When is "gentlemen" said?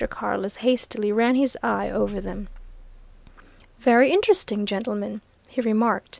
4.65-5.21